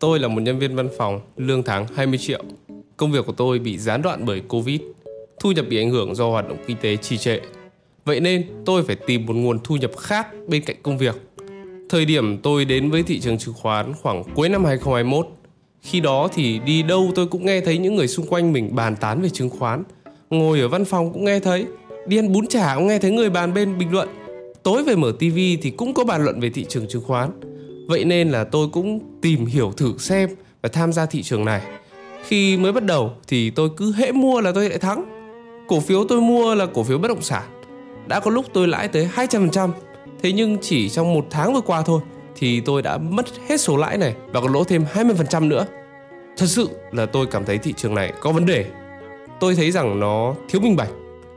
[0.00, 2.42] Tôi là một nhân viên văn phòng, lương tháng 20 triệu.
[2.96, 4.80] Công việc của tôi bị gián đoạn bởi Covid.
[5.40, 7.40] Thu nhập bị ảnh hưởng do hoạt động kinh tế trì trệ.
[8.04, 11.14] Vậy nên tôi phải tìm một nguồn thu nhập khác bên cạnh công việc.
[11.88, 15.26] Thời điểm tôi đến với thị trường chứng khoán khoảng cuối năm 2021.
[15.80, 18.96] Khi đó thì đi đâu tôi cũng nghe thấy những người xung quanh mình bàn
[18.96, 19.82] tán về chứng khoán.
[20.30, 21.66] Ngồi ở văn phòng cũng nghe thấy,
[22.06, 24.08] đi ăn bún chả cũng nghe thấy người bàn bên bình luận.
[24.62, 27.30] Tối về mở tivi thì cũng có bàn luận về thị trường chứng khoán
[27.88, 30.30] Vậy nên là tôi cũng tìm hiểu thử xem
[30.62, 31.62] và tham gia thị trường này.
[32.26, 35.04] Khi mới bắt đầu thì tôi cứ hễ mua là tôi lại thắng.
[35.68, 37.42] Cổ phiếu tôi mua là cổ phiếu bất động sản.
[38.06, 39.70] Đã có lúc tôi lãi tới 200%.
[40.22, 42.00] Thế nhưng chỉ trong một tháng vừa qua thôi
[42.36, 45.66] thì tôi đã mất hết số lãi này và còn lỗ thêm 20% nữa.
[46.36, 48.66] Thật sự là tôi cảm thấy thị trường này có vấn đề.
[49.40, 50.90] Tôi thấy rằng nó thiếu minh bạch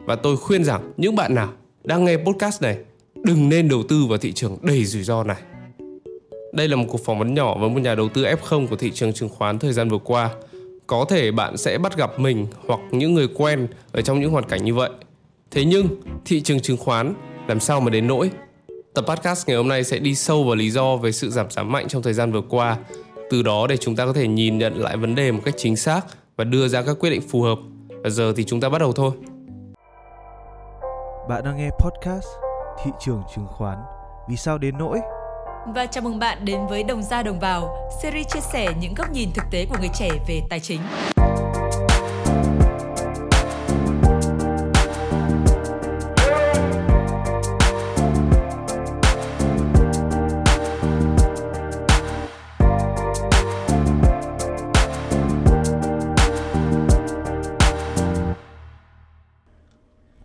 [0.05, 1.49] và tôi khuyên rằng những bạn nào
[1.83, 2.77] đang nghe podcast này
[3.23, 5.37] đừng nên đầu tư vào thị trường đầy rủi ro này.
[6.51, 8.91] Đây là một cuộc phỏng vấn nhỏ với một nhà đầu tư F0 của thị
[8.91, 10.29] trường chứng khoán thời gian vừa qua.
[10.87, 14.43] Có thể bạn sẽ bắt gặp mình hoặc những người quen ở trong những hoàn
[14.43, 14.89] cảnh như vậy.
[15.51, 15.87] Thế nhưng,
[16.25, 17.13] thị trường chứng khoán
[17.47, 18.31] làm sao mà đến nỗi?
[18.93, 21.63] Tập podcast ngày hôm nay sẽ đi sâu vào lý do về sự giảm giá
[21.63, 22.77] mạnh trong thời gian vừa qua.
[23.29, 25.75] Từ đó để chúng ta có thể nhìn nhận lại vấn đề một cách chính
[25.75, 26.01] xác
[26.35, 27.57] và đưa ra các quyết định phù hợp.
[28.03, 29.11] Và giờ thì chúng ta bắt đầu thôi.
[31.29, 32.25] Bạn đang nghe podcast
[32.83, 33.77] Thị trường chứng khoán
[34.29, 34.99] Vì sao đến nỗi?
[35.67, 39.11] Và chào mừng bạn đến với Đồng ra Đồng vào, series chia sẻ những góc
[39.11, 40.81] nhìn thực tế của người trẻ về tài chính.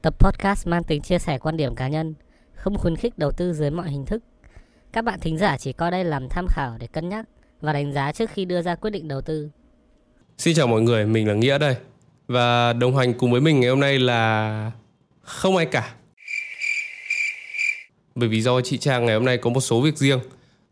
[0.02, 2.14] Tập podcast mang tính chia sẻ quan điểm cá nhân,
[2.54, 4.22] không khuyến khích đầu tư dưới mọi hình thức
[4.96, 7.24] các bạn thính giả chỉ coi đây làm tham khảo để cân nhắc
[7.60, 9.48] và đánh giá trước khi đưa ra quyết định đầu tư.
[10.38, 11.76] Xin chào mọi người, mình là Nghĩa đây.
[12.28, 14.72] Và đồng hành cùng với mình ngày hôm nay là
[15.22, 15.94] không ai cả.
[18.14, 20.18] Bởi vì do chị Trang ngày hôm nay có một số việc riêng.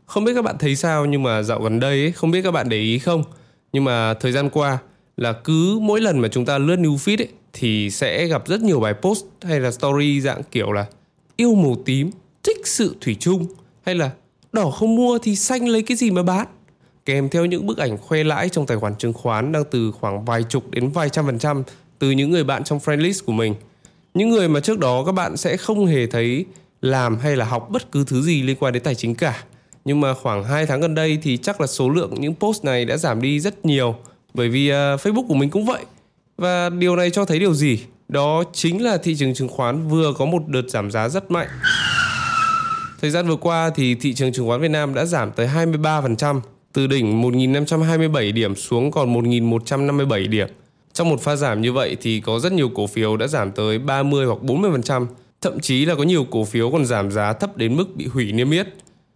[0.05, 2.51] Không biết các bạn thấy sao nhưng mà dạo gần đây ấy, không biết các
[2.51, 3.23] bạn để ý không.
[3.73, 4.77] Nhưng mà thời gian qua
[5.17, 8.61] là cứ mỗi lần mà chúng ta lướt new feed ấy, thì sẽ gặp rất
[8.61, 10.85] nhiều bài post hay là story dạng kiểu là
[11.35, 12.11] yêu màu tím,
[12.43, 13.47] thích sự thủy chung
[13.85, 14.11] hay là
[14.53, 16.47] đỏ không mua thì xanh lấy cái gì mà bán?
[17.05, 20.25] Kèm theo những bức ảnh khoe lãi trong tài khoản chứng khoán đang từ khoảng
[20.25, 21.63] vài chục đến vài trăm phần trăm
[21.99, 23.55] từ những người bạn trong friend list của mình.
[24.13, 26.45] Những người mà trước đó các bạn sẽ không hề thấy
[26.81, 29.43] làm hay là học bất cứ thứ gì liên quan đến tài chính cả.
[29.85, 32.85] Nhưng mà khoảng 2 tháng gần đây thì chắc là số lượng những post này
[32.85, 33.95] đã giảm đi rất nhiều
[34.33, 35.85] bởi vì uh, Facebook của mình cũng vậy.
[36.37, 37.79] Và điều này cho thấy điều gì?
[38.07, 41.47] Đó chính là thị trường chứng khoán vừa có một đợt giảm giá rất mạnh.
[43.05, 46.41] Thời gian vừa qua thì thị trường chứng khoán Việt Nam đã giảm tới 23%,
[46.73, 50.47] từ đỉnh 1.527 điểm xuống còn 1.157 điểm.
[50.93, 53.79] Trong một pha giảm như vậy thì có rất nhiều cổ phiếu đã giảm tới
[53.79, 55.05] 30 hoặc 40%,
[55.41, 58.31] thậm chí là có nhiều cổ phiếu còn giảm giá thấp đến mức bị hủy
[58.31, 58.67] niêm yết.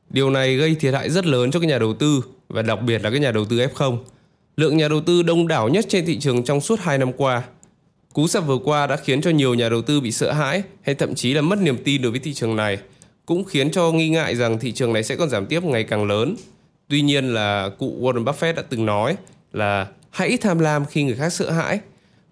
[0.09, 3.03] Điều này gây thiệt hại rất lớn cho các nhà đầu tư và đặc biệt
[3.03, 3.97] là các nhà đầu tư F0.
[4.57, 7.43] Lượng nhà đầu tư đông đảo nhất trên thị trường trong suốt 2 năm qua.
[8.13, 10.95] Cú sập vừa qua đã khiến cho nhiều nhà đầu tư bị sợ hãi hay
[10.95, 12.77] thậm chí là mất niềm tin đối với thị trường này–
[13.29, 16.07] cũng khiến cho nghi ngại rằng thị trường này sẽ còn giảm tiếp ngày càng
[16.07, 16.35] lớn.
[16.87, 19.15] Tuy nhiên là cụ Warren Buffett đã từng nói
[19.53, 21.79] là hãy tham lam khi người khác sợ hãi.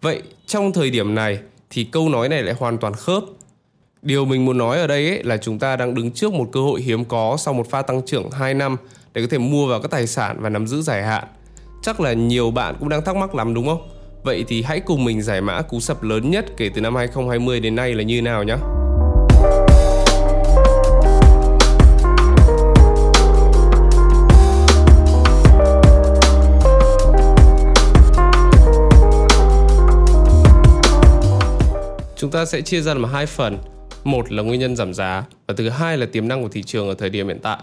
[0.01, 3.23] Vậy trong thời điểm này thì câu nói này lại hoàn toàn khớp.
[4.01, 6.59] Điều mình muốn nói ở đây ấy là chúng ta đang đứng trước một cơ
[6.59, 8.77] hội hiếm có sau một pha tăng trưởng 2 năm
[9.13, 11.23] để có thể mua vào các tài sản và nắm giữ dài hạn.
[11.81, 13.89] Chắc là nhiều bạn cũng đang thắc mắc lắm đúng không?
[14.23, 17.59] Vậy thì hãy cùng mình giải mã cú sập lớn nhất kể từ năm 2020
[17.59, 18.55] đến nay là như nào nhé.
[32.17, 33.57] Chúng ta sẽ chia ra làm hai phần.
[34.03, 36.87] Một là nguyên nhân giảm giá và thứ hai là tiềm năng của thị trường
[36.87, 37.57] ở thời điểm hiện tại.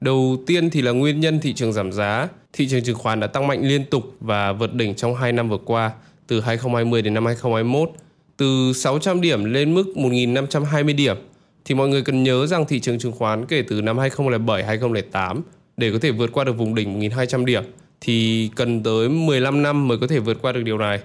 [0.00, 2.28] Đầu tiên thì là nguyên nhân thị trường giảm giá.
[2.52, 5.48] Thị trường chứng khoán đã tăng mạnh liên tục và vượt đỉnh trong 2 năm
[5.48, 5.92] vừa qua,
[6.26, 7.90] từ 2020 đến năm 2021,
[8.36, 11.16] từ 600 điểm lên mức 1.520 điểm.
[11.64, 15.40] Thì mọi người cần nhớ rằng thị trường chứng khoán kể từ năm 2007-2008
[15.76, 17.64] để có thể vượt qua được vùng đỉnh 1.200 điểm
[18.00, 21.00] thì cần tới 15 năm mới có thể vượt qua được điều này.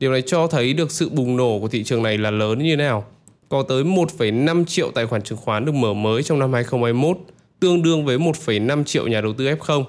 [0.00, 2.70] Điều này cho thấy được sự bùng nổ của thị trường này là lớn như
[2.70, 3.04] thế nào.
[3.48, 7.18] Có tới 1,5 triệu tài khoản chứng khoán được mở mới trong năm 2021,
[7.60, 9.84] tương đương với 1,5 triệu nhà đầu tư F0.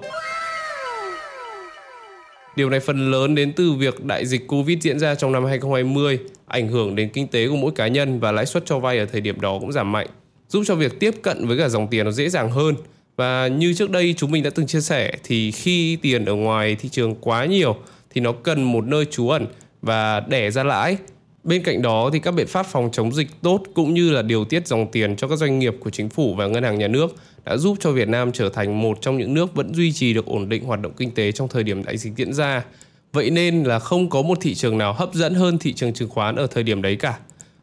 [2.56, 6.18] Điều này phần lớn đến từ việc đại dịch Covid diễn ra trong năm 2020,
[6.46, 9.06] ảnh hưởng đến kinh tế của mỗi cá nhân và lãi suất cho vay ở
[9.06, 10.06] thời điểm đó cũng giảm mạnh,
[10.48, 12.74] giúp cho việc tiếp cận với cả dòng tiền nó dễ dàng hơn
[13.16, 16.76] Và như trước đây chúng mình đã từng chia sẻ thì khi tiền ở ngoài
[16.76, 17.76] thị trường quá nhiều
[18.14, 19.46] thì nó cần một nơi trú ẩn
[19.82, 20.96] và đẻ ra lãi.
[21.44, 24.44] Bên cạnh đó thì các biện pháp phòng chống dịch tốt cũng như là điều
[24.44, 27.16] tiết dòng tiền cho các doanh nghiệp của chính phủ và ngân hàng nhà nước
[27.44, 30.26] đã giúp cho Việt Nam trở thành một trong những nước vẫn duy trì được
[30.26, 32.64] ổn định hoạt động kinh tế trong thời điểm đại dịch diễn ra.
[33.12, 36.08] Vậy nên là không có một thị trường nào hấp dẫn hơn thị trường chứng
[36.08, 37.18] khoán ở thời điểm đấy cả.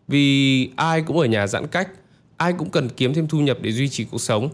[0.08, 1.90] Vì ai cũng ở nhà giãn cách,
[2.38, 4.50] ai cũng cần kiếm thêm thu nhập để duy trì cuộc sống.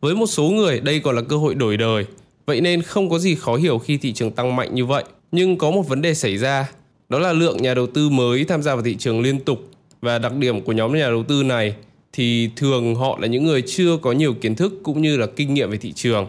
[0.00, 2.04] Với một số người đây còn là cơ hội đổi đời,
[2.46, 5.04] vậy nên không có gì khó hiểu khi thị trường tăng mạnh như vậy.
[5.32, 6.70] Nhưng có một vấn đề xảy ra,
[7.08, 9.70] đó là lượng nhà đầu tư mới tham gia vào thị trường liên tục
[10.00, 11.74] và đặc điểm của nhóm nhà đầu tư này
[12.12, 15.54] thì thường họ là những người chưa có nhiều kiến thức cũng như là kinh
[15.54, 16.26] nghiệm về thị trường.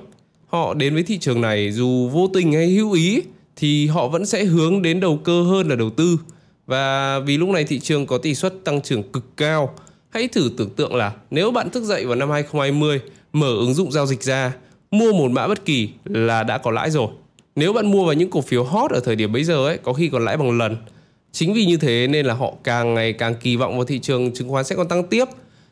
[0.48, 3.22] Họ đến với thị trường này dù vô tình hay hữu ý
[3.56, 6.18] thì họ vẫn sẽ hướng đến đầu cơ hơn là đầu tư.
[6.66, 9.76] Và vì lúc này thị trường có tỷ suất tăng trưởng cực cao,
[10.10, 13.02] hãy thử tưởng tượng là nếu bạn thức dậy vào năm 2020,
[13.34, 14.54] mở ứng dụng giao dịch ra,
[14.92, 17.08] mua một mã bất kỳ là đã có lãi rồi.
[17.60, 19.94] Nếu bạn mua vào những cổ phiếu hot ở thời điểm bây giờ ấy, có
[19.94, 20.78] khi còn lãi bằng lần.
[21.32, 24.34] Chính vì như thế nên là họ càng ngày càng kỳ vọng vào thị trường
[24.34, 25.26] chứng khoán sẽ còn tăng tiếp.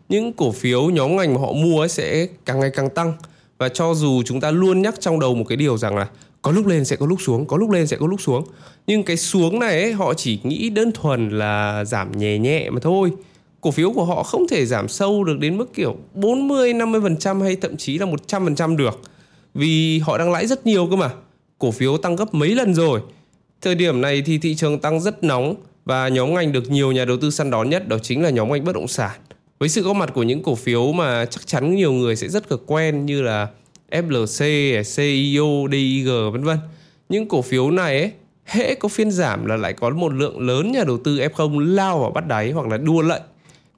[0.10, 3.14] Những cổ phiếu nhóm ngành mà họ mua ấy sẽ càng ngày càng tăng.
[3.58, 6.08] Và cho dù chúng ta luôn nhắc trong đầu một cái điều rằng là
[6.42, 8.46] có lúc lên sẽ có lúc xuống, có lúc lên sẽ có lúc xuống.
[8.88, 12.80] Nhưng cái xuống này ấy, họ chỉ nghĩ đơn thuần là giảm nhẹ nhẹ mà
[12.80, 13.12] thôi.
[13.62, 17.56] Cổ phiếu của họ không thể giảm sâu được đến mức kiểu 40, 50% hay
[17.56, 19.00] thậm chí là 100% được.
[19.54, 21.10] Vì họ đang lãi rất nhiều cơ mà
[21.60, 23.02] cổ phiếu tăng gấp mấy lần rồi.
[23.62, 25.56] Thời điểm này thì thị trường tăng rất nóng
[25.86, 28.52] và nhóm ngành được nhiều nhà đầu tư săn đón nhất đó chính là nhóm
[28.52, 29.20] ngành bất động sản.
[29.60, 32.50] Với sự có mặt của những cổ phiếu mà chắc chắn nhiều người sẽ rất
[32.50, 33.48] cực quen như là
[33.92, 36.58] FLC, CIO, DIG vân vân.
[37.10, 38.12] Những cổ phiếu này ấy,
[38.46, 42.00] hễ có phiên giảm là lại có một lượng lớn nhà đầu tư F0 lao
[42.00, 43.22] vào bắt đáy hoặc là đua lệnh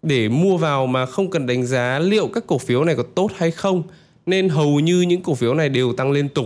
[0.02, 3.30] để mua vào mà không cần đánh giá liệu các cổ phiếu này có tốt
[3.36, 3.84] hay không
[4.26, 6.46] nên hầu như những cổ phiếu này đều tăng liên tục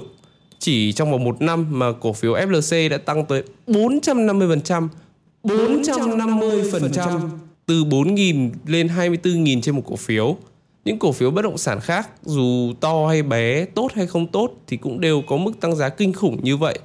[0.63, 4.87] chỉ trong vòng một năm mà cổ phiếu FLC đã tăng tới 450%,
[5.43, 7.19] 450%
[7.65, 10.37] từ 4.000 lên 24.000 trên một cổ phiếu.
[10.85, 14.51] Những cổ phiếu bất động sản khác dù to hay bé, tốt hay không tốt
[14.67, 16.79] thì cũng đều có mức tăng giá kinh khủng như vậy.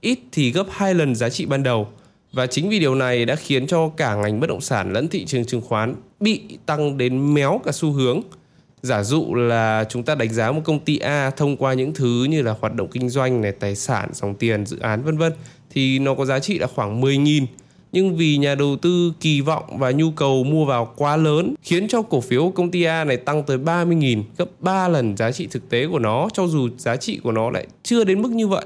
[0.00, 1.88] Ít thì gấp 2 lần giá trị ban đầu.
[2.32, 5.24] Và chính vì điều này đã khiến cho cả ngành bất động sản lẫn thị
[5.24, 8.20] trường chứng khoán bị tăng đến méo cả xu hướng
[8.84, 12.24] giả dụ là chúng ta đánh giá một công ty A thông qua những thứ
[12.24, 15.32] như là hoạt động kinh doanh này, tài sản, dòng tiền, dự án vân vân
[15.70, 17.46] thì nó có giá trị là khoảng 10.000
[17.92, 21.88] nhưng vì nhà đầu tư kỳ vọng và nhu cầu mua vào quá lớn khiến
[21.88, 25.48] cho cổ phiếu công ty A này tăng tới 30.000 gấp 3 lần giá trị
[25.50, 28.48] thực tế của nó cho dù giá trị của nó lại chưa đến mức như
[28.48, 28.64] vậy.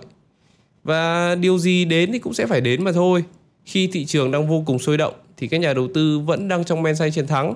[0.85, 3.25] Và điều gì đến thì cũng sẽ phải đến mà thôi.
[3.65, 6.65] Khi thị trường đang vô cùng sôi động thì các nhà đầu tư vẫn đang
[6.65, 7.55] trong men say chiến thắng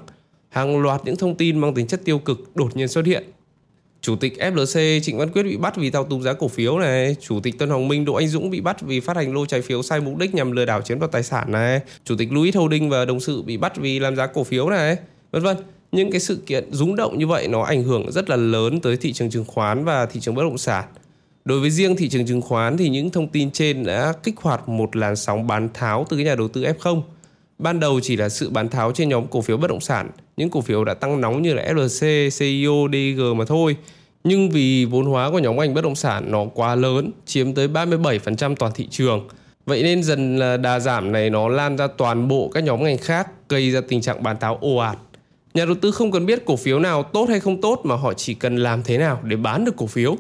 [0.53, 3.25] hàng loạt những thông tin mang tính chất tiêu cực đột nhiên xuất hiện.
[4.01, 7.17] Chủ tịch FLC Trịnh Văn Quyết bị bắt vì thao túng giá cổ phiếu này,
[7.21, 9.63] Chủ tịch Tân Hồng Minh Đỗ Anh Dũng bị bắt vì phát hành lô trái
[9.63, 12.57] phiếu sai mục đích nhằm lừa đảo chiếm đoạt tài sản này, Chủ tịch Louis
[12.57, 14.97] Holding và đồng sự bị bắt vì làm giá cổ phiếu này,
[15.31, 15.57] vân vân.
[15.93, 18.97] Những cái sự kiện rúng động như vậy nó ảnh hưởng rất là lớn tới
[18.97, 20.85] thị trường chứng khoán và thị trường bất động sản.
[21.45, 24.69] Đối với riêng thị trường chứng khoán thì những thông tin trên đã kích hoạt
[24.69, 27.03] một làn sóng bán tháo từ các nhà đầu tư F0
[27.63, 30.51] Ban đầu chỉ là sự bán tháo trên nhóm cổ phiếu bất động sản, những
[30.51, 33.77] cổ phiếu đã tăng nóng như là FLC, CIO, DG mà thôi.
[34.25, 37.69] Nhưng vì vốn hóa của nhóm ngành bất động sản nó quá lớn, chiếm tới
[37.69, 39.29] 37% toàn thị trường.
[39.67, 42.99] Vậy nên dần là đà giảm này nó lan ra toàn bộ các nhóm ngành
[42.99, 44.99] khác, gây ra tình trạng bán tháo ồ ạt.
[45.55, 48.13] Nhà đầu tư không cần biết cổ phiếu nào tốt hay không tốt mà họ
[48.13, 50.17] chỉ cần làm thế nào để bán được cổ phiếu.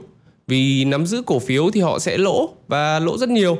[0.46, 3.58] Vì nắm giữ cổ phiếu thì họ sẽ lỗ và lỗ rất nhiều.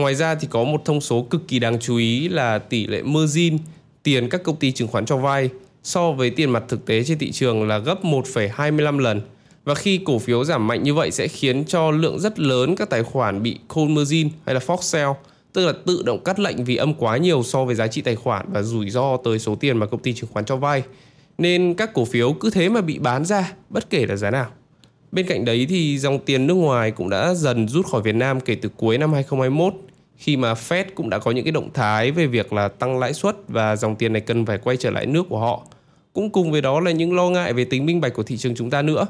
[0.00, 3.02] Ngoài ra thì có một thông số cực kỳ đáng chú ý là tỷ lệ
[3.02, 3.58] margin
[4.02, 5.50] tiền các công ty chứng khoán cho vay
[5.82, 9.20] so với tiền mặt thực tế trên thị trường là gấp 1,25 lần.
[9.64, 12.90] Và khi cổ phiếu giảm mạnh như vậy sẽ khiến cho lượng rất lớn các
[12.90, 15.10] tài khoản bị call margin hay là force sell,
[15.52, 18.16] tức là tự động cắt lệnh vì âm quá nhiều so với giá trị tài
[18.16, 20.82] khoản và rủi ro tới số tiền mà công ty chứng khoán cho vay.
[21.38, 24.46] Nên các cổ phiếu cứ thế mà bị bán ra bất kể là giá nào.
[25.12, 28.40] Bên cạnh đấy thì dòng tiền nước ngoài cũng đã dần rút khỏi Việt Nam
[28.40, 29.74] kể từ cuối năm 2021
[30.20, 33.12] khi mà Fed cũng đã có những cái động thái về việc là tăng lãi
[33.12, 35.66] suất và dòng tiền này cần phải quay trở lại nước của họ.
[36.12, 38.54] Cũng cùng với đó là những lo ngại về tính minh bạch của thị trường
[38.54, 39.06] chúng ta nữa.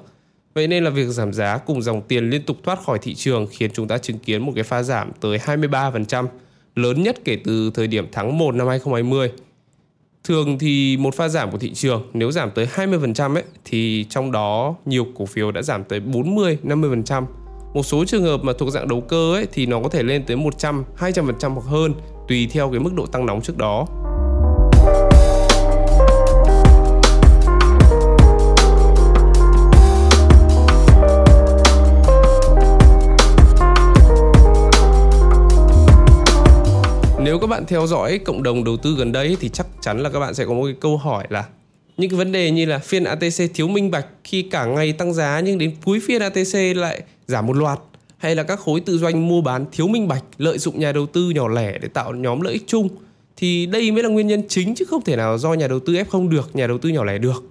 [0.55, 3.47] Vậy nên là việc giảm giá cùng dòng tiền liên tục thoát khỏi thị trường
[3.50, 6.26] khiến chúng ta chứng kiến một cái pha giảm tới 23%,
[6.75, 9.31] lớn nhất kể từ thời điểm tháng 1 năm 2020.
[10.25, 14.33] Thường thì một pha giảm của thị trường nếu giảm tới 20% ấy thì trong
[14.33, 17.25] đó nhiều cổ phiếu đã giảm tới 40, 50%.
[17.75, 20.25] Một số trường hợp mà thuộc dạng đầu cơ ấy thì nó có thể lên
[20.27, 21.95] tới 100, 200% hoặc hơn
[22.29, 23.87] tùy theo cái mức độ tăng nóng trước đó.
[37.19, 40.11] Nếu các bạn theo dõi cộng đồng đầu tư gần đây thì chắc chắn là
[40.11, 41.45] các bạn sẽ có một cái câu hỏi là
[41.97, 45.12] những cái vấn đề như là phiên ATC thiếu minh bạch khi cả ngày tăng
[45.12, 47.81] giá nhưng đến cuối phiên ATC lại giảm một loạt
[48.19, 51.07] hay là các khối tự doanh mua bán thiếu minh bạch lợi dụng nhà đầu
[51.07, 52.89] tư nhỏ lẻ để tạo nhóm lợi ích chung
[53.37, 55.97] thì đây mới là nguyên nhân chính chứ không thể nào do nhà đầu tư
[55.97, 57.45] ép không được nhà đầu tư nhỏ lẻ được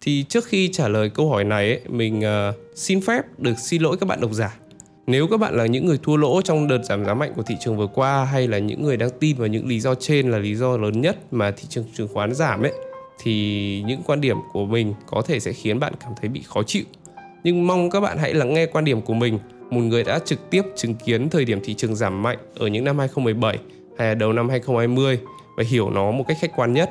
[0.00, 3.82] thì trước khi trả lời câu hỏi này ấy, mình uh, xin phép được xin
[3.82, 4.56] lỗi các bạn độc giả
[5.06, 7.54] nếu các bạn là những người thua lỗ trong đợt giảm giá mạnh của thị
[7.60, 10.38] trường vừa qua hay là những người đang tin vào những lý do trên là
[10.38, 12.72] lý do lớn nhất mà thị trường chứng khoán giảm ấy
[13.22, 16.62] thì những quan điểm của mình có thể sẽ khiến bạn cảm thấy bị khó
[16.62, 16.84] chịu.
[17.44, 19.38] Nhưng mong các bạn hãy lắng nghe quan điểm của mình,
[19.70, 22.84] một người đã trực tiếp chứng kiến thời điểm thị trường giảm mạnh ở những
[22.84, 23.58] năm 2017
[23.98, 25.18] hay là đầu năm 2020
[25.56, 26.90] và hiểu nó một cách khách quan nhất.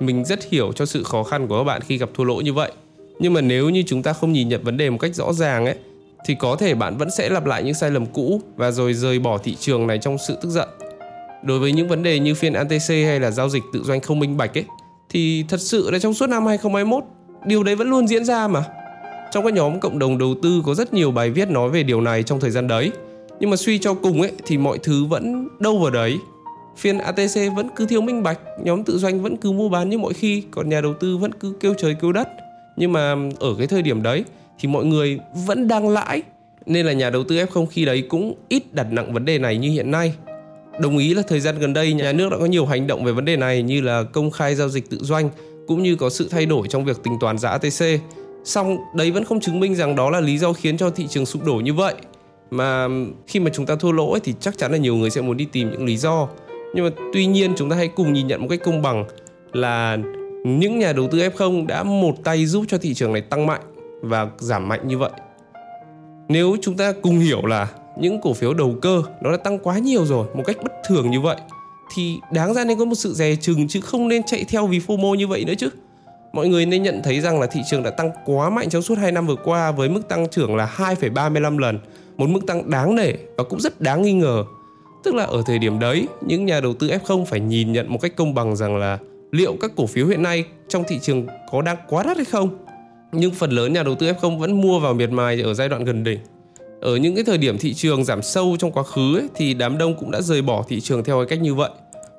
[0.00, 2.52] Mình rất hiểu cho sự khó khăn của các bạn khi gặp thua lỗ như
[2.52, 2.72] vậy.
[3.18, 5.66] Nhưng mà nếu như chúng ta không nhìn nhận vấn đề một cách rõ ràng
[5.66, 5.76] ấy
[6.26, 9.18] thì có thể bạn vẫn sẽ lặp lại những sai lầm cũ và rồi rời
[9.18, 10.68] bỏ thị trường này trong sự tức giận.
[11.42, 14.18] Đối với những vấn đề như phiên ATC hay là giao dịch tự doanh không
[14.18, 14.64] minh bạch ấy
[15.10, 17.04] thì thật sự là trong suốt năm 2021
[17.46, 18.64] điều đấy vẫn luôn diễn ra mà.
[19.32, 22.00] Trong các nhóm cộng đồng đầu tư có rất nhiều bài viết nói về điều
[22.00, 22.90] này trong thời gian đấy.
[23.40, 26.18] Nhưng mà suy cho cùng ấy thì mọi thứ vẫn đâu vào đấy.
[26.76, 29.98] Phiên ATC vẫn cứ thiếu minh bạch, nhóm tự doanh vẫn cứ mua bán như
[29.98, 32.28] mọi khi, còn nhà đầu tư vẫn cứ kêu trời kêu đất.
[32.76, 34.24] Nhưng mà ở cái thời điểm đấy
[34.58, 36.22] thì mọi người vẫn đang lãi
[36.66, 39.56] nên là nhà đầu tư F0 khi đấy cũng ít đặt nặng vấn đề này
[39.56, 40.14] như hiện nay.
[40.80, 43.12] Đồng ý là thời gian gần đây nhà nước đã có nhiều hành động về
[43.12, 45.30] vấn đề này như là công khai giao dịch tự doanh
[45.66, 48.00] cũng như có sự thay đổi trong việc tính toán giá ATC
[48.44, 51.26] xong đấy vẫn không chứng minh rằng đó là lý do khiến cho thị trường
[51.26, 51.94] sụp đổ như vậy.
[52.50, 52.88] Mà
[53.26, 55.36] khi mà chúng ta thua lỗ ấy, thì chắc chắn là nhiều người sẽ muốn
[55.36, 56.28] đi tìm những lý do.
[56.74, 59.04] Nhưng mà tuy nhiên chúng ta hãy cùng nhìn nhận một cách công bằng
[59.52, 59.98] là
[60.44, 63.60] những nhà đầu tư F0 đã một tay giúp cho thị trường này tăng mạnh
[64.02, 65.10] và giảm mạnh như vậy.
[66.28, 67.68] Nếu chúng ta cùng hiểu là
[67.98, 71.10] những cổ phiếu đầu cơ nó đã tăng quá nhiều rồi một cách bất thường
[71.10, 71.36] như vậy
[71.94, 74.78] thì đáng ra nên có một sự dè chừng chứ không nên chạy theo vì
[74.78, 75.68] FOMO như vậy nữa chứ.
[76.32, 78.98] Mọi người nên nhận thấy rằng là thị trường đã tăng quá mạnh trong suốt
[78.98, 81.78] 2 năm vừa qua với mức tăng trưởng là 2,35 lần,
[82.16, 84.44] một mức tăng đáng nể và cũng rất đáng nghi ngờ.
[85.04, 87.98] Tức là ở thời điểm đấy, những nhà đầu tư F0 phải nhìn nhận một
[88.00, 88.98] cách công bằng rằng là
[89.30, 92.58] liệu các cổ phiếu hiện nay trong thị trường có đang quá đắt hay không?
[93.12, 95.84] Nhưng phần lớn nhà đầu tư F0 vẫn mua vào miệt mài ở giai đoạn
[95.84, 96.18] gần đỉnh
[96.82, 99.78] ở những cái thời điểm thị trường giảm sâu trong quá khứ ấy, thì đám
[99.78, 101.70] đông cũng đã rời bỏ thị trường theo cái cách như vậy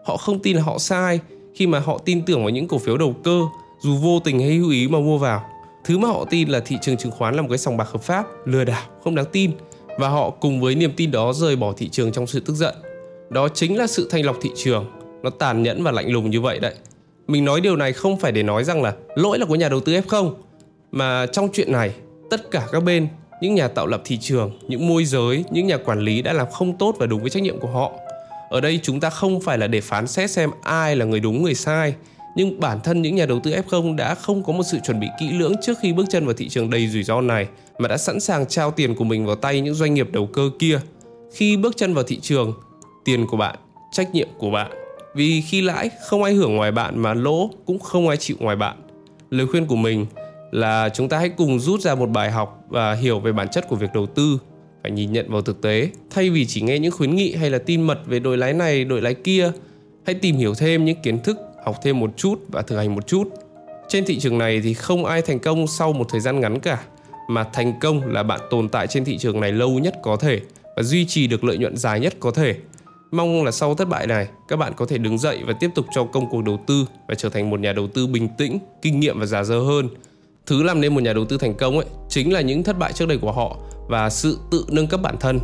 [0.06, 1.20] họ không tin là họ sai
[1.56, 3.42] khi mà họ tin tưởng vào những cổ phiếu đầu cơ
[3.84, 5.46] dù vô tình hay hữu ý mà mua vào
[5.84, 8.02] thứ mà họ tin là thị trường chứng khoán là một cái sòng bạc hợp
[8.02, 9.52] pháp lừa đảo không đáng tin.
[9.98, 12.76] Và họ cùng với niềm tin đó rời bỏ thị trường trong sự tức giận.
[13.30, 14.86] Đó chính là sự thanh lọc thị trường.
[15.24, 16.74] Nó tàn nhẫn và lạnh lùng như vậy đấy.
[17.28, 19.80] Mình nói điều này không phải để nói rằng là lỗi là của nhà đầu
[19.80, 20.34] tư F0
[20.92, 21.94] mà trong chuyện này
[22.30, 23.08] tất cả các bên
[23.42, 26.52] những nhà tạo lập thị trường, những môi giới, những nhà quản lý đã làm
[26.52, 27.92] không tốt và đúng với trách nhiệm của họ.
[28.50, 31.44] Ở đây chúng ta không phải là để phán xét xem ai là người đúng
[31.44, 31.94] người sai,
[32.36, 35.08] nhưng bản thân những nhà đầu tư F0 đã không có một sự chuẩn bị
[35.20, 37.48] kỹ lưỡng trước khi bước chân vào thị trường đầy rủi ro này
[37.80, 40.50] mà đã sẵn sàng trao tiền của mình vào tay những doanh nghiệp đầu cơ
[40.60, 40.80] kia.
[41.34, 42.54] Khi bước chân vào thị trường,
[43.06, 43.56] tiền của bạn,
[43.92, 44.72] trách nhiệm của bạn.
[45.16, 48.56] Vì khi lãi không ai hưởng ngoài bạn mà lỗ cũng không ai chịu ngoài
[48.56, 48.78] bạn.
[49.30, 50.06] Lời khuyên của mình
[50.52, 53.68] là chúng ta hãy cùng rút ra một bài học và hiểu về bản chất
[53.70, 54.38] của việc đầu tư
[54.84, 57.58] phải nhìn nhận vào thực tế thay vì chỉ nghe những khuyến nghị hay là
[57.58, 59.52] tin mật về đội lái này đội lái kia
[60.06, 63.08] hãy tìm hiểu thêm những kiến thức học thêm một chút và thực hành một
[63.08, 63.24] chút.
[63.88, 66.84] Trên thị trường này thì không ai thành công sau một thời gian ngắn cả,
[67.28, 70.40] mà thành công là bạn tồn tại trên thị trường này lâu nhất có thể
[70.76, 72.56] và duy trì được lợi nhuận dài nhất có thể.
[73.12, 75.86] Mong là sau thất bại này, các bạn có thể đứng dậy và tiếp tục
[75.96, 79.00] cho công cuộc đầu tư và trở thành một nhà đầu tư bình tĩnh, kinh
[79.00, 79.90] nghiệm và già dơ hơn.
[80.46, 82.94] Thứ làm nên một nhà đầu tư thành công ấy chính là những thất bại
[82.94, 85.40] trước đây của họ và sự tự nâng cấp bản thân.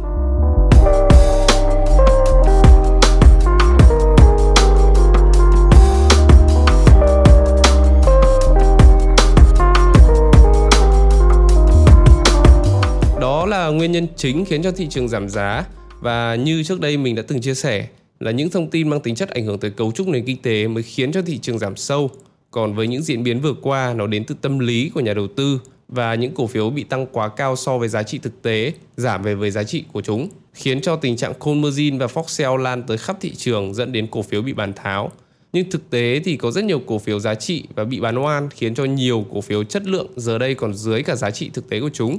[13.70, 15.66] Là nguyên nhân chính khiến cho thị trường giảm giá
[16.02, 17.88] và như trước đây mình đã từng chia sẻ
[18.20, 20.68] là những thông tin mang tính chất ảnh hưởng tới cấu trúc nền kinh tế
[20.68, 22.12] mới khiến cho thị trường giảm sâu
[22.52, 25.28] còn với những diễn biến vừa qua nó đến từ tâm lý của nhà đầu
[25.28, 28.74] tư và những cổ phiếu bị tăng quá cao so với giá trị thực tế,
[28.98, 32.84] giảm về với giá trị của chúng, khiến cho tình trạng Conmergine và foxel lan
[32.84, 35.12] tới khắp thị trường dẫn đến cổ phiếu bị bán tháo.
[35.54, 38.50] Nhưng thực tế thì có rất nhiều cổ phiếu giá trị và bị bán oan
[38.50, 41.70] khiến cho nhiều cổ phiếu chất lượng giờ đây còn dưới cả giá trị thực
[41.70, 42.18] tế của chúng.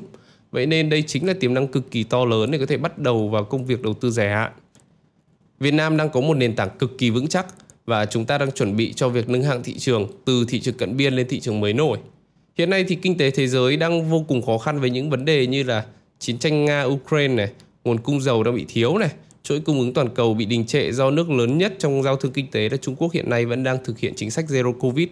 [0.51, 2.99] Vậy nên đây chính là tiềm năng cực kỳ to lớn để có thể bắt
[2.99, 4.53] đầu vào công việc đầu tư dài hạn.
[5.61, 7.47] Việt Nam đang có một nền tảng cực kỳ vững chắc
[7.87, 10.75] và chúng ta đang chuẩn bị cho việc nâng hạng thị trường từ thị trường
[10.75, 11.99] cận biên lên thị trường mới nổi.
[12.59, 15.25] Hiện nay thì kinh tế thế giới đang vô cùng khó khăn với những vấn
[15.25, 15.85] đề như là
[16.19, 17.51] chiến tranh Nga Ukraine này,
[17.85, 19.11] nguồn cung dầu đang bị thiếu này,
[19.43, 22.33] chuỗi cung ứng toàn cầu bị đình trệ do nước lớn nhất trong giao thương
[22.33, 25.09] kinh tế là Trung Quốc hiện nay vẫn đang thực hiện chính sách Zero Covid.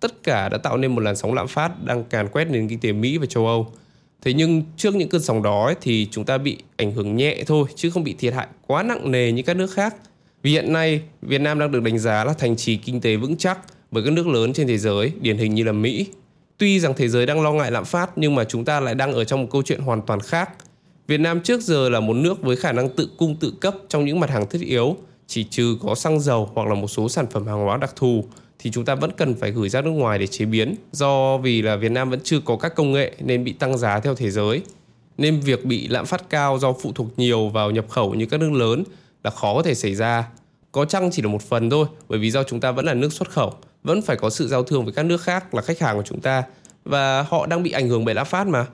[0.00, 2.80] Tất cả đã tạo nên một làn sóng lạm phát đang càn quét nền kinh
[2.80, 3.72] tế Mỹ và châu Âu.
[4.24, 7.42] Thế nhưng trước những cơn sóng đó ấy, thì chúng ta bị ảnh hưởng nhẹ
[7.46, 9.94] thôi chứ không bị thiệt hại quá nặng nề như các nước khác.
[10.42, 13.36] Vì hiện nay Việt Nam đang được đánh giá là thành trì kinh tế vững
[13.36, 13.58] chắc
[13.90, 16.06] bởi các nước lớn trên thế giới, điển hình như là Mỹ.
[16.58, 19.12] Tuy rằng thế giới đang lo ngại lạm phát nhưng mà chúng ta lại đang
[19.12, 20.50] ở trong một câu chuyện hoàn toàn khác.
[21.06, 24.04] Việt Nam trước giờ là một nước với khả năng tự cung tự cấp trong
[24.04, 24.96] những mặt hàng thiết yếu,
[25.26, 28.24] chỉ trừ có xăng dầu hoặc là một số sản phẩm hàng hóa đặc thù
[28.58, 31.62] thì chúng ta vẫn cần phải gửi ra nước ngoài để chế biến do vì
[31.62, 34.30] là Việt Nam vẫn chưa có các công nghệ nên bị tăng giá theo thế
[34.30, 34.62] giới.
[35.18, 38.40] Nên việc bị lạm phát cao do phụ thuộc nhiều vào nhập khẩu như các
[38.40, 38.84] nước lớn
[39.24, 40.28] là khó có thể xảy ra.
[40.72, 43.12] Có chăng chỉ là một phần thôi bởi vì do chúng ta vẫn là nước
[43.12, 45.96] xuất khẩu, vẫn phải có sự giao thương với các nước khác là khách hàng
[45.96, 46.42] của chúng ta
[46.84, 48.66] và họ đang bị ảnh hưởng bởi lạm phát mà.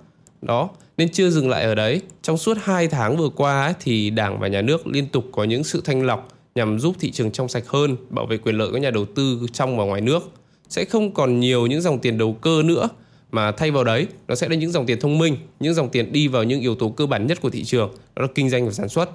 [0.42, 2.00] Đó, nên chưa dừng lại ở đấy.
[2.22, 5.44] Trong suốt 2 tháng vừa qua ấy, thì Đảng và Nhà nước liên tục có
[5.44, 8.68] những sự thanh lọc nhằm giúp thị trường trong sạch hơn, bảo vệ quyền lợi
[8.72, 10.30] các nhà đầu tư trong và ngoài nước.
[10.68, 12.88] Sẽ không còn nhiều những dòng tiền đầu cơ nữa
[13.30, 16.12] mà thay vào đấy nó sẽ là những dòng tiền thông minh, những dòng tiền
[16.12, 18.66] đi vào những yếu tố cơ bản nhất của thị trường, đó là kinh doanh
[18.66, 19.10] và sản xuất.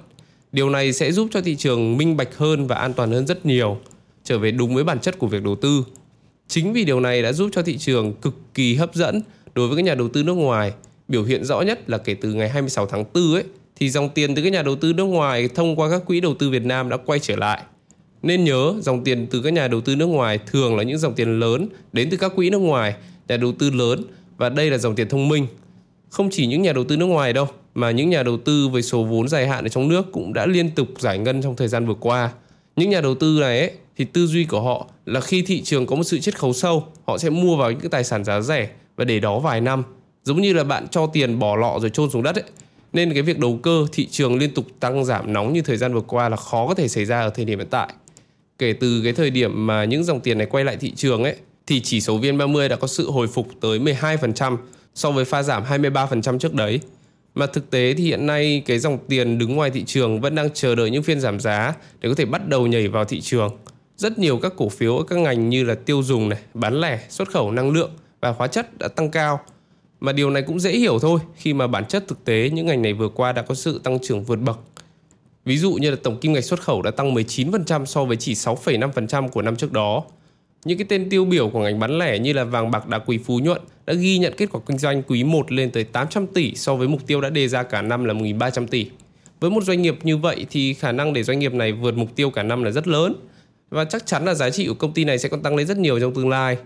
[0.52, 3.46] Điều này sẽ giúp cho thị trường minh bạch hơn và an toàn hơn rất
[3.46, 3.78] nhiều,
[4.24, 5.84] trở về đúng với bản chất của việc đầu tư.
[6.48, 9.22] Chính vì điều này đã giúp cho thị trường cực kỳ hấp dẫn
[9.54, 10.72] đối với các nhà đầu tư nước ngoài.
[11.08, 13.44] Biểu hiện rõ nhất là kể từ ngày 26 tháng 4 ấy,
[13.80, 16.34] thì dòng tiền từ các nhà đầu tư nước ngoài thông qua các quỹ đầu
[16.34, 17.62] tư Việt Nam đã quay trở lại.
[18.22, 21.14] Nên nhớ, dòng tiền từ các nhà đầu tư nước ngoài thường là những dòng
[21.14, 22.94] tiền lớn đến từ các quỹ nước ngoài,
[23.28, 24.04] nhà đầu tư lớn
[24.36, 25.46] và đây là dòng tiền thông minh.
[26.10, 28.82] Không chỉ những nhà đầu tư nước ngoài đâu, mà những nhà đầu tư với
[28.82, 31.68] số vốn dài hạn ở trong nước cũng đã liên tục giải ngân trong thời
[31.68, 32.30] gian vừa qua.
[32.76, 35.86] Những nhà đầu tư này ấy, thì tư duy của họ là khi thị trường
[35.86, 38.40] có một sự chiết khấu sâu, họ sẽ mua vào những cái tài sản giá
[38.40, 39.82] rẻ và để đó vài năm.
[40.24, 42.44] Giống như là bạn cho tiền bỏ lọ rồi chôn xuống đất ấy,
[42.92, 45.94] nên cái việc đầu cơ thị trường liên tục tăng giảm nóng như thời gian
[45.94, 47.92] vừa qua là khó có thể xảy ra ở thời điểm hiện tại.
[48.58, 51.36] Kể từ cái thời điểm mà những dòng tiền này quay lại thị trường ấy
[51.66, 54.56] thì chỉ số VN30 đã có sự hồi phục tới 12%
[54.94, 56.80] so với pha giảm 23% trước đấy.
[57.34, 60.50] Mà thực tế thì hiện nay cái dòng tiền đứng ngoài thị trường vẫn đang
[60.54, 63.56] chờ đợi những phiên giảm giá để có thể bắt đầu nhảy vào thị trường.
[63.96, 67.00] Rất nhiều các cổ phiếu ở các ngành như là tiêu dùng này, bán lẻ,
[67.08, 69.40] xuất khẩu năng lượng và hóa chất đã tăng cao
[70.00, 72.82] mà điều này cũng dễ hiểu thôi khi mà bản chất thực tế những ngành
[72.82, 74.58] này vừa qua đã có sự tăng trưởng vượt bậc.
[75.44, 78.34] Ví dụ như là tổng kim ngạch xuất khẩu đã tăng 19% so với chỉ
[78.34, 80.04] 6,5% của năm trước đó.
[80.64, 83.18] Những cái tên tiêu biểu của ngành bán lẻ như là vàng bạc đá quý
[83.18, 86.54] phú nhuận đã ghi nhận kết quả kinh doanh quý 1 lên tới 800 tỷ
[86.54, 88.86] so với mục tiêu đã đề ra cả năm là 1.300 tỷ.
[89.40, 92.16] Với một doanh nghiệp như vậy thì khả năng để doanh nghiệp này vượt mục
[92.16, 93.14] tiêu cả năm là rất lớn
[93.70, 95.78] và chắc chắn là giá trị của công ty này sẽ còn tăng lên rất
[95.78, 96.56] nhiều trong tương lai.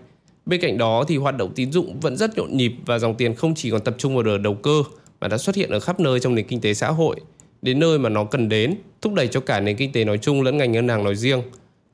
[0.45, 3.35] Bên cạnh đó thì hoạt động tín dụng vẫn rất nhộn nhịp và dòng tiền
[3.35, 4.83] không chỉ còn tập trung vào đợt đầu cơ
[5.19, 7.15] mà đã xuất hiện ở khắp nơi trong nền kinh tế xã hội,
[7.61, 10.41] đến nơi mà nó cần đến, thúc đẩy cho cả nền kinh tế nói chung
[10.41, 11.41] lẫn ngành ngân hàng nói riêng.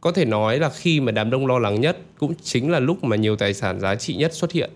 [0.01, 3.03] Có thể nói là khi mà đám đông lo lắng nhất cũng chính là lúc
[3.03, 4.69] mà nhiều tài sản giá trị nhất xuất hiện.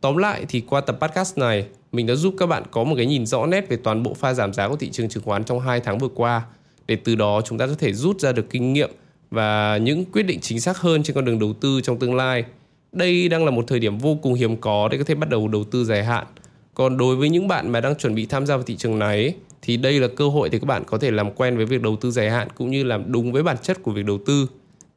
[0.00, 3.06] Tóm lại thì qua tập podcast này, mình đã giúp các bạn có một cái
[3.06, 5.60] nhìn rõ nét về toàn bộ pha giảm giá của thị trường chứng khoán trong
[5.60, 6.42] 2 tháng vừa qua
[6.86, 8.90] để từ đó chúng ta có thể rút ra được kinh nghiệm
[9.30, 12.44] và những quyết định chính xác hơn trên con đường đầu tư trong tương lai–
[12.92, 15.48] đây đang là một thời điểm vô cùng hiếm có để có thể bắt đầu
[15.48, 16.26] đầu tư dài hạn.
[16.74, 19.34] Còn đối với những bạn mà đang chuẩn bị tham gia vào thị trường này
[19.62, 21.96] thì đây là cơ hội để các bạn có thể làm quen với việc đầu
[21.96, 24.46] tư dài hạn cũng như làm đúng với bản chất của việc đầu tư,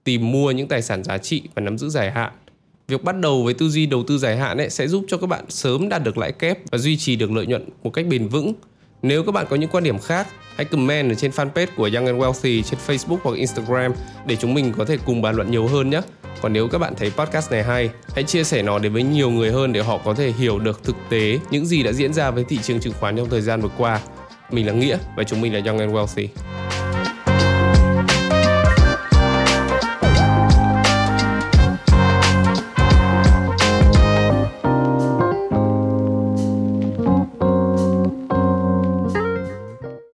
[0.04, 2.32] tìm mua những tài sản giá trị và nắm giữ dài hạn.
[2.88, 5.28] Việc bắt đầu với tư duy đầu tư dài hạn ấy sẽ giúp cho các
[5.28, 8.28] bạn sớm đạt được lãi kép và duy trì được lợi nhuận một cách bền
[8.28, 8.54] vững.
[9.02, 12.06] Nếu các bạn có những quan điểm khác, hãy comment ở trên fanpage của Young
[12.06, 13.94] and Wealthy trên Facebook hoặc Instagram
[14.28, 16.02] để chúng mình có thể cùng bàn luận nhiều hơn nhé.
[16.42, 19.30] Còn nếu các bạn thấy podcast này hay, hãy chia sẻ nó đến với nhiều
[19.30, 22.32] người hơn để họ có thể hiểu được thực tế những gì đã diễn ra
[22.32, 24.00] với thị trường chứng khoán trong thời gian vừa qua.
[24.52, 26.28] Mình là Nghĩa và chúng mình là Young and Wealthy.